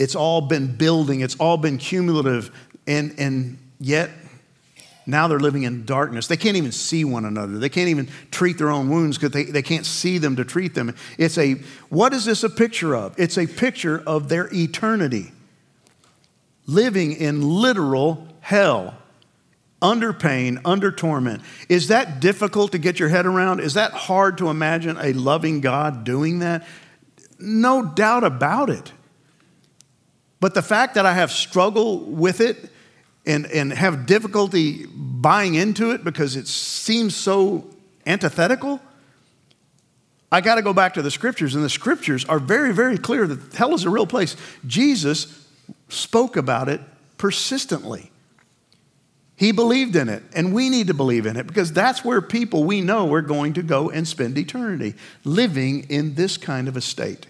[0.00, 2.50] it's all been building, it's all been cumulative,
[2.86, 4.10] and, and yet
[5.06, 6.26] now they're living in darkness.
[6.26, 7.58] They can't even see one another.
[7.58, 10.74] They can't even treat their own wounds because they, they can't see them to treat
[10.74, 10.96] them.
[11.18, 11.54] It's a,
[11.90, 13.14] what is this a picture of?
[13.18, 15.32] It's a picture of their eternity.
[16.66, 18.94] Living in literal hell,
[19.82, 21.42] under pain, under torment.
[21.68, 23.60] Is that difficult to get your head around?
[23.60, 26.66] Is that hard to imagine a loving God doing that?
[27.38, 28.92] No doubt about it.
[30.40, 32.70] But the fact that I have struggled with it
[33.26, 37.68] and, and have difficulty buying into it because it seems so
[38.06, 38.80] antithetical,
[40.32, 43.26] I got to go back to the scriptures, and the scriptures are very, very clear
[43.26, 44.36] that hell is a real place.
[44.66, 45.46] Jesus
[45.88, 46.80] spoke about it
[47.18, 48.10] persistently.
[49.36, 52.64] He believed in it, and we need to believe in it because that's where people
[52.64, 56.80] we know are going to go and spend eternity, living in this kind of a
[56.80, 57.26] state.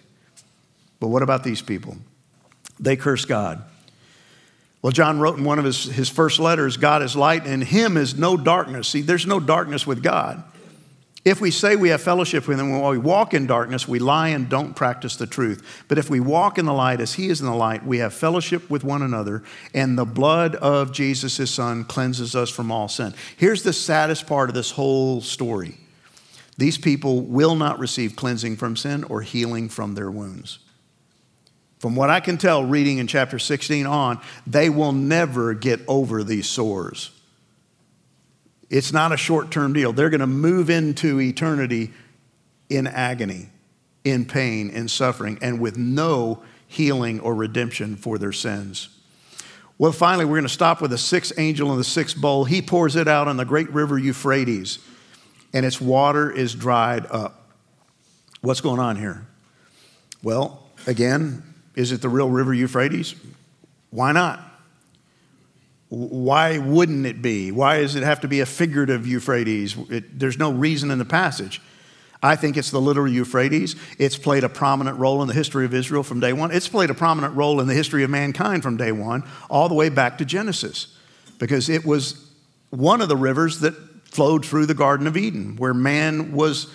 [0.99, 1.97] But what about these people?
[2.81, 3.63] They curse God.
[4.83, 7.97] Well, John wrote in one of his, his first letters God is light, and him
[7.97, 8.89] is no darkness.
[8.89, 10.43] See, there's no darkness with God.
[11.23, 14.29] If we say we have fellowship with him while we walk in darkness, we lie
[14.29, 15.85] and don't practice the truth.
[15.87, 18.15] But if we walk in the light as he is in the light, we have
[18.15, 19.43] fellowship with one another,
[19.75, 23.13] and the blood of Jesus, his son, cleanses us from all sin.
[23.37, 25.77] Here's the saddest part of this whole story
[26.57, 30.59] these people will not receive cleansing from sin or healing from their wounds.
[31.81, 36.23] From what I can tell, reading in chapter 16 on, they will never get over
[36.23, 37.11] these sores.
[38.69, 39.95] It's not a short term deal.
[39.95, 41.91] They're going to move into eternity
[42.69, 43.49] in agony,
[44.05, 48.91] in pain, in suffering, and with no healing or redemption for their sins.
[49.79, 52.45] Well, finally, we're going to stop with the sixth angel in the sixth bowl.
[52.45, 54.81] He pours it out on the great river Euphrates,
[55.55, 57.49] and its water is dried up.
[58.43, 59.27] What's going on here?
[60.23, 63.15] Well, again, is it the real river Euphrates?
[63.91, 64.41] Why not?
[65.89, 67.51] Why wouldn't it be?
[67.51, 69.77] Why does it have to be a figurative Euphrates?
[69.91, 71.61] It, there's no reason in the passage.
[72.23, 73.75] I think it's the literal Euphrates.
[73.99, 76.53] It's played a prominent role in the history of Israel from day one.
[76.53, 79.75] It's played a prominent role in the history of mankind from day one, all the
[79.75, 80.97] way back to Genesis,
[81.39, 82.31] because it was
[82.69, 86.73] one of the rivers that flowed through the Garden of Eden, where man was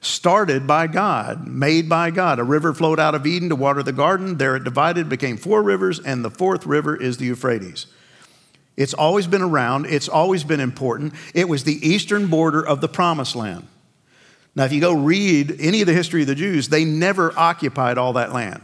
[0.00, 2.38] started by God, made by God.
[2.38, 4.36] A river flowed out of Eden to water the garden.
[4.36, 7.86] There it divided, became four rivers, and the fourth river is the Euphrates.
[8.76, 11.14] It's always been around, it's always been important.
[11.34, 13.66] It was the eastern border of the promised land.
[14.54, 17.98] Now, if you go read any of the history of the Jews, they never occupied
[17.98, 18.62] all that land.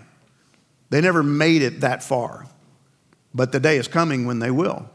[0.90, 2.46] They never made it that far.
[3.34, 4.88] But the day is coming when they will.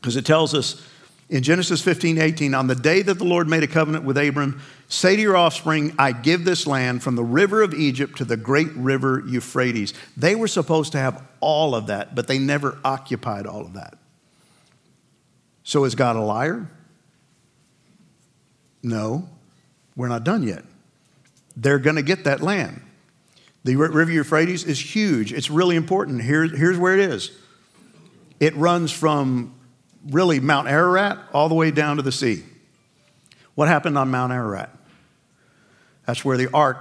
[0.00, 0.86] Because it tells us
[1.32, 4.60] in Genesis 15, 18, on the day that the Lord made a covenant with Abram,
[4.88, 8.36] say to your offspring, I give this land from the river of Egypt to the
[8.36, 9.94] great river Euphrates.
[10.14, 13.96] They were supposed to have all of that, but they never occupied all of that.
[15.64, 16.68] So is God a liar?
[18.82, 19.26] No,
[19.96, 20.64] we're not done yet.
[21.56, 22.82] They're going to get that land.
[23.64, 25.32] The River Euphrates is huge.
[25.32, 26.22] It's really important.
[26.22, 27.30] Here, here's where it is
[28.38, 29.54] it runs from
[30.10, 32.42] really Mount Ararat all the way down to the sea.
[33.54, 34.70] What happened on Mount Ararat?
[36.06, 36.78] That's where the ark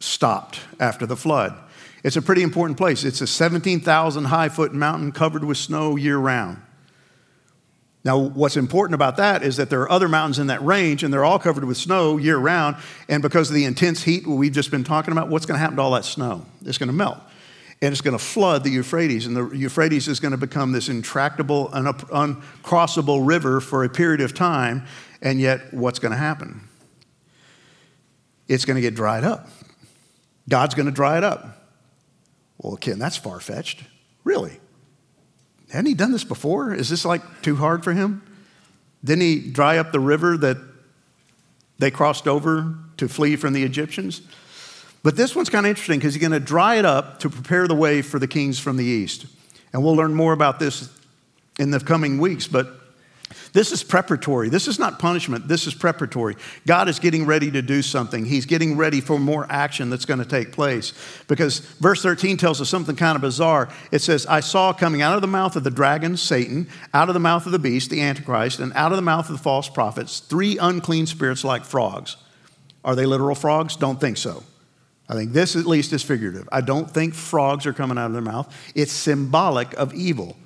[0.00, 1.56] stopped after the flood.
[2.04, 3.04] It's a pretty important place.
[3.04, 6.62] It's a 17,000 high foot mountain covered with snow year round.
[8.04, 11.12] Now, what's important about that is that there are other mountains in that range, and
[11.12, 12.76] they're all covered with snow year round.
[13.08, 15.76] And because of the intense heat we've just been talking about, what's going to happen
[15.76, 16.46] to all that snow?
[16.64, 17.18] It's going to melt.
[17.80, 20.88] And it's going to flood the Euphrates, and the Euphrates is going to become this
[20.88, 24.84] intractable, uncrossable river for a period of time.
[25.22, 26.68] And yet, what's going to happen?
[28.48, 29.48] It's going to get dried up.
[30.48, 31.58] God's going to dry it up.
[32.58, 33.84] Well, Ken, that's far fetched.
[34.24, 34.58] Really?
[35.70, 36.74] Hadn't he done this before?
[36.74, 38.22] Is this like too hard for him?
[39.04, 40.56] Didn't he dry up the river that
[41.78, 44.22] they crossed over to flee from the Egyptians?
[45.02, 47.68] But this one's kind of interesting because he's going to dry it up to prepare
[47.68, 49.26] the way for the kings from the east.
[49.72, 50.90] And we'll learn more about this
[51.58, 52.46] in the coming weeks.
[52.46, 52.78] But
[53.52, 54.48] this is preparatory.
[54.48, 55.48] This is not punishment.
[55.48, 56.36] This is preparatory.
[56.66, 58.24] God is getting ready to do something.
[58.24, 60.92] He's getting ready for more action that's going to take place.
[61.28, 63.68] Because verse 13 tells us something kind of bizarre.
[63.92, 67.14] It says, I saw coming out of the mouth of the dragon, Satan, out of
[67.14, 69.68] the mouth of the beast, the Antichrist, and out of the mouth of the false
[69.68, 72.16] prophets, three unclean spirits like frogs.
[72.84, 73.76] Are they literal frogs?
[73.76, 74.42] Don't think so.
[75.08, 76.48] I think this at least is figurative.
[76.52, 78.54] I don't think frogs are coming out of their mouth.
[78.74, 80.36] It's symbolic of evil.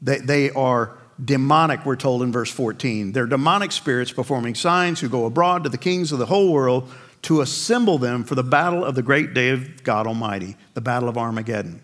[0.00, 3.12] They, they are demonic, we're told in verse 14.
[3.12, 6.90] They're demonic spirits performing signs who go abroad to the kings of the whole world
[7.22, 11.08] to assemble them for the battle of the great day of God Almighty, the battle
[11.08, 11.80] of Armageddon.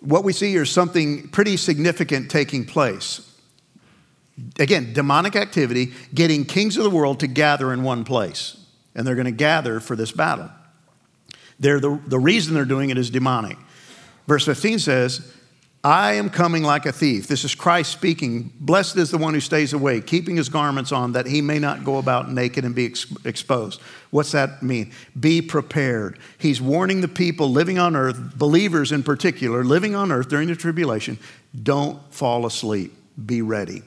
[0.00, 3.30] What we see here is something pretty significant taking place.
[4.58, 8.58] Again, demonic activity, getting kings of the world to gather in one place.
[8.94, 10.50] And they're going to gather for this battle.
[11.58, 13.56] They're the, the reason they're doing it is demonic.
[14.26, 15.32] Verse 15 says,
[15.84, 17.26] I am coming like a thief.
[17.26, 18.50] This is Christ speaking.
[18.58, 21.84] Blessed is the one who stays awake, keeping his garments on, that he may not
[21.84, 23.82] go about naked and be ex- exposed.
[24.10, 24.92] What's that mean?
[25.20, 26.18] Be prepared.
[26.38, 30.56] He's warning the people living on earth, believers in particular, living on earth during the
[30.56, 31.18] tribulation,
[31.62, 32.94] don't fall asleep.
[33.26, 33.82] Be ready.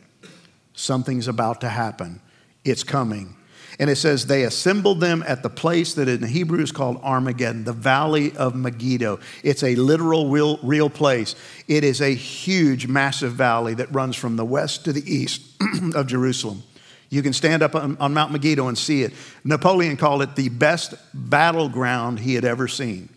[0.73, 2.21] Something's about to happen.
[2.63, 3.35] It's coming.
[3.79, 7.63] And it says, they assembled them at the place that in Hebrew is called Armageddon,
[7.63, 9.19] the valley of Megiddo.
[9.43, 11.35] It's a literal, real, real place.
[11.67, 15.41] It is a huge, massive valley that runs from the west to the east
[15.95, 16.63] of Jerusalem.
[17.09, 19.13] You can stand up on, on Mount Megiddo and see it.
[19.43, 23.09] Napoleon called it the best battleground he had ever seen.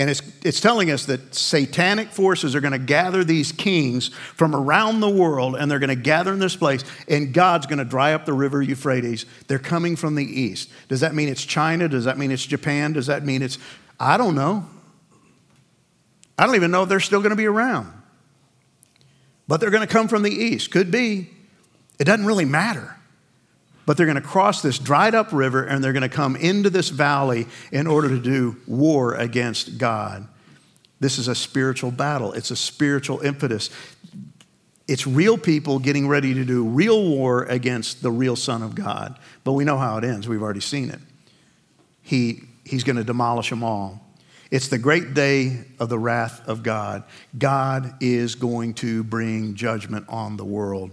[0.00, 4.56] And it's, it's telling us that satanic forces are going to gather these kings from
[4.56, 7.84] around the world and they're going to gather in this place, and God's going to
[7.84, 9.26] dry up the river Euphrates.
[9.46, 10.70] They're coming from the east.
[10.88, 11.86] Does that mean it's China?
[11.86, 12.94] Does that mean it's Japan?
[12.94, 13.58] Does that mean it's,
[13.98, 14.64] I don't know.
[16.38, 17.92] I don't even know if they're still going to be around.
[19.48, 20.70] But they're going to come from the east.
[20.70, 21.28] Could be.
[21.98, 22.96] It doesn't really matter.
[23.90, 26.70] But they're going to cross this dried up river and they're going to come into
[26.70, 30.28] this valley in order to do war against God.
[31.00, 33.68] This is a spiritual battle, it's a spiritual impetus.
[34.86, 39.18] It's real people getting ready to do real war against the real Son of God.
[39.42, 40.28] But we know how it ends.
[40.28, 41.00] We've already seen it.
[42.00, 44.00] He, he's going to demolish them all.
[44.52, 47.02] It's the great day of the wrath of God.
[47.36, 50.92] God is going to bring judgment on the world.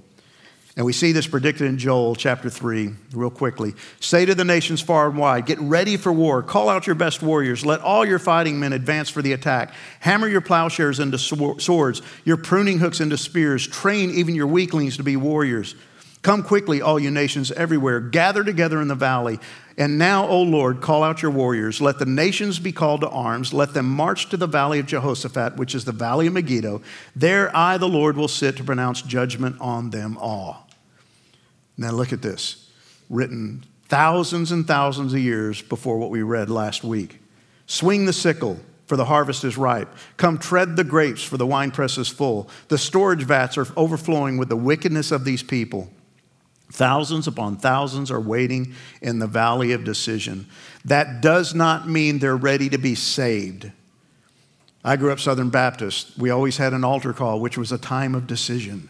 [0.77, 3.73] And we see this predicted in Joel chapter 3, real quickly.
[3.99, 6.43] Say to the nations far and wide, Get ready for war.
[6.43, 7.65] Call out your best warriors.
[7.65, 9.73] Let all your fighting men advance for the attack.
[10.01, 13.65] Hammer your plowshares into swords, your pruning hooks into spears.
[13.65, 15.73] Train even your weaklings to be warriors.
[16.21, 17.99] Come quickly, all you nations everywhere.
[17.99, 19.39] Gather together in the valley.
[19.79, 21.81] And now, O Lord, call out your warriors.
[21.81, 23.51] Let the nations be called to arms.
[23.51, 26.83] Let them march to the valley of Jehoshaphat, which is the valley of Megiddo.
[27.15, 30.66] There I, the Lord, will sit to pronounce judgment on them all.
[31.77, 32.69] Now look at this
[33.09, 37.19] written thousands and thousands of years before what we read last week.
[37.67, 39.89] Swing the sickle, for the harvest is ripe.
[40.15, 42.49] Come tread the grapes, for the winepress is full.
[42.69, 45.89] The storage vats are overflowing with the wickedness of these people.
[46.71, 50.47] Thousands upon thousands are waiting in the valley of decision.
[50.83, 53.71] That does not mean they're ready to be saved.
[54.83, 56.17] I grew up Southern Baptist.
[56.17, 58.89] We always had an altar call, which was a time of decision.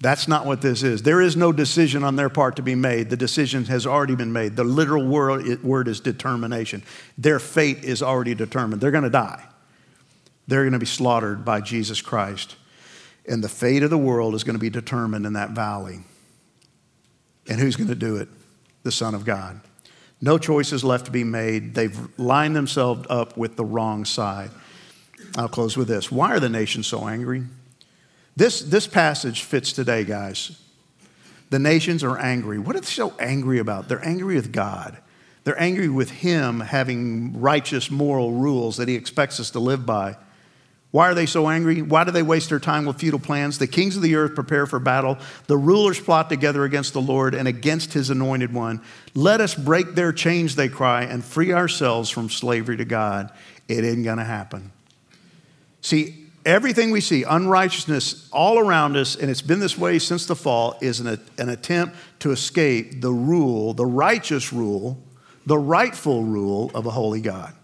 [0.00, 1.02] That's not what this is.
[1.02, 3.10] There is no decision on their part to be made.
[3.10, 4.56] The decision has already been made.
[4.56, 6.82] The literal word, word is determination.
[7.18, 8.80] Their fate is already determined.
[8.80, 9.44] They're going to die,
[10.48, 12.56] they're going to be slaughtered by Jesus Christ.
[13.28, 16.00] And the fate of the world is going to be determined in that valley.
[17.48, 18.28] And who's going to do it?
[18.82, 19.60] The Son of God.
[20.22, 21.74] No choices left to be made.
[21.74, 24.50] They've lined themselves up with the wrong side.
[25.36, 26.10] I'll close with this.
[26.10, 27.44] Why are the nations so angry?
[28.40, 30.58] This, this passage fits today, guys.
[31.50, 32.58] The nations are angry.
[32.58, 33.86] What are they so angry about?
[33.86, 34.96] They're angry with God.
[35.44, 40.16] They're angry with Him having righteous moral rules that He expects us to live by.
[40.90, 41.82] Why are they so angry?
[41.82, 43.58] Why do they waste their time with futile plans?
[43.58, 45.18] The kings of the earth prepare for battle.
[45.46, 48.80] The rulers plot together against the Lord and against his anointed one.
[49.12, 53.30] Let us break their chains, they cry, and free ourselves from slavery to God.
[53.68, 54.72] It ain't going to happen.
[55.82, 60.36] See, everything we see, unrighteousness all around us, and it's been this way since the
[60.36, 65.02] fall, is an, an attempt to escape the rule, the righteous rule,
[65.46, 67.54] the rightful rule of a holy God.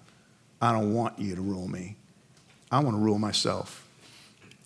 [0.62, 1.96] I don't want you to rule me.
[2.70, 3.86] I want to rule myself.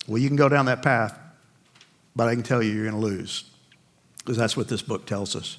[0.07, 1.17] Well, you can go down that path,
[2.15, 3.49] but I can tell you you're going to lose
[4.19, 5.57] because that's what this book tells us.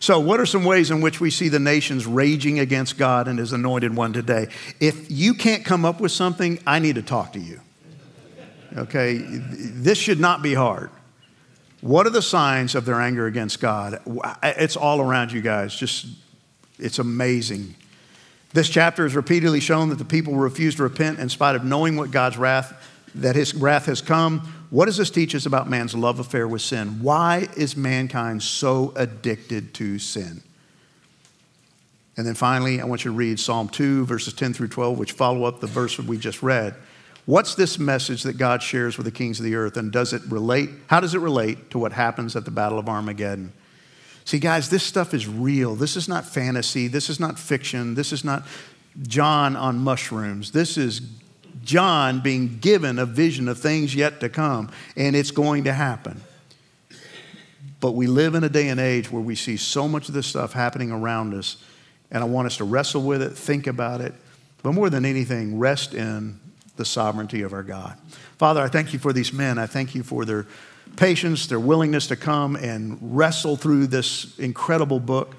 [0.00, 3.38] So, what are some ways in which we see the nations raging against God and
[3.38, 4.46] His anointed one today?
[4.78, 7.60] If you can't come up with something, I need to talk to you.
[8.76, 10.90] Okay, this should not be hard.
[11.80, 14.00] What are the signs of their anger against God?
[14.42, 15.74] It's all around you guys.
[15.74, 16.06] Just,
[16.78, 17.76] it's amazing.
[18.52, 21.96] This chapter has repeatedly shown that the people refuse to repent in spite of knowing
[21.96, 22.74] what God's wrath,
[23.14, 24.40] that his wrath has come.
[24.70, 27.02] What does this teach us about man's love affair with sin?
[27.02, 30.42] Why is mankind so addicted to sin?
[32.16, 35.12] And then finally, I want you to read Psalm 2, verses 10 through 12, which
[35.12, 36.74] follow up the verse we just read.
[37.28, 40.22] What's this message that God shares with the kings of the earth, and does it
[40.30, 40.70] relate?
[40.86, 43.52] How does it relate to what happens at the Battle of Armageddon?
[44.24, 45.74] See, guys, this stuff is real.
[45.74, 46.88] This is not fantasy.
[46.88, 47.96] This is not fiction.
[47.96, 48.44] This is not
[49.02, 50.52] John on mushrooms.
[50.52, 51.02] This is
[51.62, 56.22] John being given a vision of things yet to come, and it's going to happen.
[57.80, 60.26] But we live in a day and age where we see so much of this
[60.26, 61.62] stuff happening around us,
[62.10, 64.14] and I want us to wrestle with it, think about it,
[64.62, 66.40] but more than anything, rest in
[66.78, 67.98] the sovereignty of our God.
[68.38, 69.58] Father, I thank you for these men.
[69.58, 70.46] I thank you for their
[70.96, 75.36] patience, their willingness to come and wrestle through this incredible book.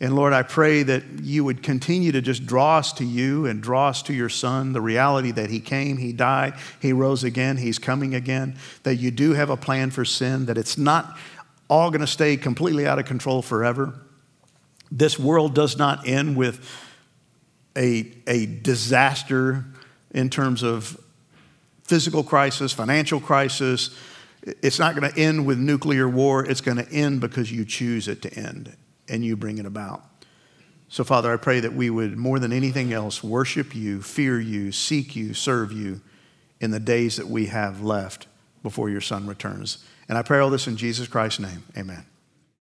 [0.00, 3.62] And Lord, I pray that you would continue to just draw us to you and
[3.62, 7.56] draw us to your Son, the reality that He came, He died, He rose again,
[7.56, 11.16] He's coming again, that you do have a plan for sin, that it's not
[11.68, 13.94] all going to stay completely out of control forever.
[14.90, 16.64] This world does not end with
[17.76, 19.64] a, a disaster
[20.12, 20.98] in terms of
[21.84, 23.96] physical crisis, financial crisis.
[24.42, 26.44] It's not going to end with nuclear war.
[26.44, 28.76] It's going to end because you choose it to end
[29.08, 30.04] and you bring it about.
[30.88, 34.72] So, Father, I pray that we would, more than anything else, worship you, fear you,
[34.72, 36.00] seek you, serve you
[36.60, 38.26] in the days that we have left
[38.62, 39.84] before your Son returns.
[40.08, 41.64] And I pray all this in Jesus Christ's name.
[41.76, 42.04] Amen.